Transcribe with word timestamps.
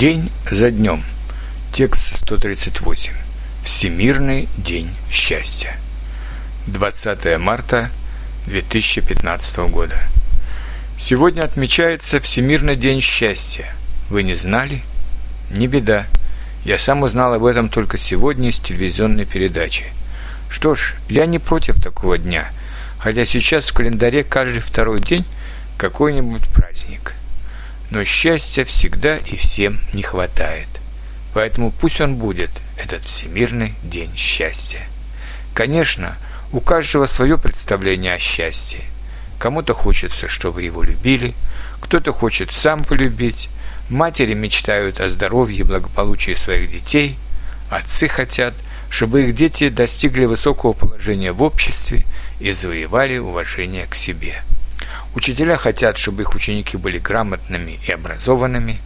День 0.00 0.30
за 0.50 0.70
днем. 0.70 1.02
Текст 1.74 2.16
138. 2.24 3.12
Всемирный 3.62 4.48
день 4.56 4.88
счастья. 5.10 5.76
20 6.68 7.38
марта 7.38 7.90
2015 8.46 9.58
года. 9.68 10.02
Сегодня 10.98 11.42
отмечается 11.42 12.18
Всемирный 12.18 12.76
день 12.76 13.02
счастья. 13.02 13.74
Вы 14.08 14.22
не 14.22 14.32
знали? 14.32 14.80
Не 15.50 15.66
беда. 15.66 16.06
Я 16.64 16.78
сам 16.78 17.02
узнал 17.02 17.34
об 17.34 17.44
этом 17.44 17.68
только 17.68 17.98
сегодня 17.98 18.48
из 18.48 18.58
телевизионной 18.58 19.26
передачи. 19.26 19.84
Что 20.48 20.74
ж, 20.74 20.94
я 21.10 21.26
не 21.26 21.38
против 21.38 21.78
такого 21.78 22.16
дня, 22.16 22.50
хотя 22.96 23.26
сейчас 23.26 23.68
в 23.68 23.74
календаре 23.74 24.24
каждый 24.24 24.60
второй 24.60 25.02
день 25.02 25.26
какой-нибудь 25.76 26.48
праздник– 26.48 27.12
но 27.90 28.04
счастья 28.04 28.64
всегда 28.64 29.16
и 29.16 29.36
всем 29.36 29.78
не 29.92 30.02
хватает. 30.02 30.68
Поэтому 31.34 31.70
пусть 31.72 32.00
он 32.00 32.16
будет, 32.16 32.50
этот 32.76 33.04
Всемирный 33.04 33.74
день 33.82 34.16
счастья. 34.16 34.80
Конечно, 35.54 36.16
у 36.52 36.60
каждого 36.60 37.06
свое 37.06 37.38
представление 37.38 38.14
о 38.14 38.18
счастье. 38.18 38.80
Кому-то 39.38 39.74
хочется, 39.74 40.28
чтобы 40.28 40.62
его 40.62 40.82
любили, 40.82 41.34
кто-то 41.80 42.12
хочет 42.12 42.52
сам 42.52 42.84
полюбить, 42.84 43.48
матери 43.88 44.34
мечтают 44.34 45.00
о 45.00 45.08
здоровье 45.08 45.60
и 45.60 45.64
благополучии 45.64 46.34
своих 46.34 46.70
детей, 46.70 47.16
отцы 47.70 48.08
хотят, 48.08 48.54
чтобы 48.88 49.22
их 49.22 49.34
дети 49.34 49.68
достигли 49.68 50.24
высокого 50.24 50.72
положения 50.72 51.32
в 51.32 51.42
обществе 51.42 52.04
и 52.40 52.50
завоевали 52.50 53.18
уважение 53.18 53.86
к 53.86 53.94
себе. 53.94 54.42
Учителя 55.14 55.56
хотят, 55.56 55.98
чтобы 55.98 56.22
их 56.22 56.34
ученики 56.34 56.76
были 56.76 56.98
грамотными 56.98 57.80
и 57.86 57.90
образованными. 57.90 58.78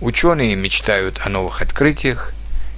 Ученые 0.00 0.56
мечтают 0.56 1.20
о 1.24 1.28
новых 1.28 1.60
открытиях. 1.60 2.32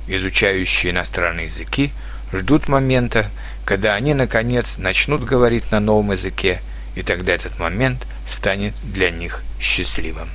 Изучающие 0.09 0.93
иностранные 0.93 1.47
языки 1.47 1.93
ждут 2.33 2.67
момента, 2.67 3.31
когда 3.65 3.95
они, 3.95 4.15
наконец, 4.15 4.79
начнут 4.79 5.23
говорить 5.23 5.71
на 5.71 5.79
новом 5.79 6.11
языке, 6.11 6.61
и 6.97 7.03
тогда 7.03 7.33
этот 7.33 7.61
момент 7.61 8.05
станет 8.27 8.75
для 8.83 9.11
них 9.11 9.45
счастливым. 9.61 10.29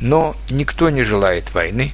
Но 0.00 0.36
никто 0.50 0.88
не 0.88 1.02
желает 1.02 1.52
войны, 1.52 1.90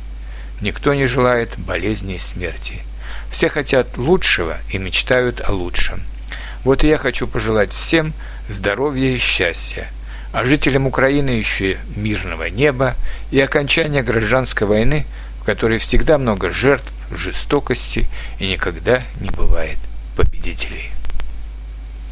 никто 0.61 0.93
не 0.93 1.07
желает 1.07 1.59
болезни 1.59 2.17
и 2.17 2.19
смерти. 2.19 2.83
Все 3.31 3.49
хотят 3.49 3.97
лучшего 3.97 4.59
и 4.71 4.77
мечтают 4.77 5.41
о 5.49 5.53
лучшем. 5.53 6.03
Вот 6.65 6.85
и 6.85 6.89
я 6.89 6.99
хочу 6.99 7.27
пожелать 7.27 7.73
всем 7.73 8.13
здоровья 8.49 9.11
и 9.11 9.19
счастья, 9.19 9.89
а 10.33 10.45
жителям 10.45 10.87
Украины 10.87 11.31
еще 11.31 11.79
мирного 11.97 12.51
неба 12.51 12.95
и 13.31 13.41
окончания 13.41 14.03
гражданской 14.03 14.67
войны, 14.67 15.07
в 15.41 15.45
которой 15.45 15.79
всегда 15.79 16.19
много 16.19 16.51
жертв, 16.51 16.93
жестокости 17.11 18.07
и 18.39 18.51
никогда 18.51 19.03
не 19.21 19.31
бывает 19.31 19.79
победителей. 20.17 20.91